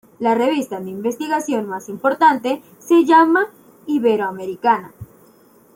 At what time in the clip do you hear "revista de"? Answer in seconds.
0.33-0.89